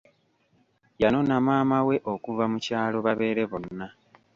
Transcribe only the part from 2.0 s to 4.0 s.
okuva mu kyalo babeere bonna.